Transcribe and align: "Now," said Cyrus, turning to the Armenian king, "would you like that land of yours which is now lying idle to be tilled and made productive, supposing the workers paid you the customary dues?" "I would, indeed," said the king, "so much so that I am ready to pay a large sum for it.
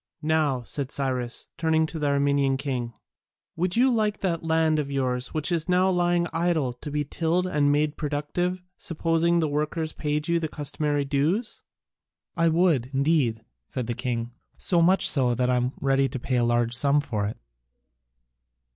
"Now," 0.23 0.63
said 0.63 0.89
Cyrus, 0.89 1.49
turning 1.59 1.85
to 1.85 1.99
the 1.99 2.07
Armenian 2.07 2.57
king, 2.57 2.93
"would 3.55 3.75
you 3.75 3.93
like 3.93 4.21
that 4.21 4.43
land 4.43 4.79
of 4.79 4.89
yours 4.89 5.27
which 5.27 5.51
is 5.51 5.69
now 5.69 5.91
lying 5.91 6.25
idle 6.33 6.73
to 6.73 6.89
be 6.89 7.03
tilled 7.03 7.45
and 7.45 7.71
made 7.71 7.97
productive, 7.97 8.63
supposing 8.77 9.37
the 9.37 9.47
workers 9.47 9.93
paid 9.93 10.27
you 10.27 10.39
the 10.39 10.47
customary 10.47 11.05
dues?" 11.05 11.61
"I 12.35 12.49
would, 12.49 12.89
indeed," 12.95 13.45
said 13.67 13.85
the 13.85 13.93
king, 13.93 14.31
"so 14.57 14.81
much 14.81 15.07
so 15.07 15.35
that 15.35 15.51
I 15.51 15.55
am 15.55 15.73
ready 15.79 16.09
to 16.09 16.17
pay 16.17 16.37
a 16.37 16.43
large 16.43 16.75
sum 16.75 16.99
for 16.99 17.27
it. 17.27 17.37